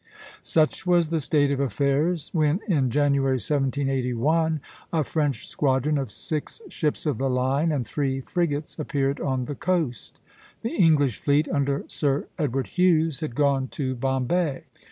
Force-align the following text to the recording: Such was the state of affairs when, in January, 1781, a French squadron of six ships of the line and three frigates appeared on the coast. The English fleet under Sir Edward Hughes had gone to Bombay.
Such 0.41 0.87
was 0.87 1.09
the 1.09 1.19
state 1.19 1.51
of 1.51 1.59
affairs 1.59 2.31
when, 2.33 2.59
in 2.67 2.89
January, 2.89 3.35
1781, 3.35 4.59
a 4.91 5.03
French 5.03 5.47
squadron 5.47 5.99
of 5.99 6.11
six 6.11 6.59
ships 6.69 7.05
of 7.05 7.19
the 7.19 7.29
line 7.29 7.71
and 7.71 7.85
three 7.85 8.19
frigates 8.19 8.79
appeared 8.79 9.19
on 9.21 9.45
the 9.45 9.53
coast. 9.53 10.19
The 10.63 10.71
English 10.75 11.19
fleet 11.21 11.47
under 11.49 11.85
Sir 11.87 12.25
Edward 12.39 12.65
Hughes 12.69 13.19
had 13.19 13.35
gone 13.35 13.67
to 13.77 13.93
Bombay. 13.93 14.63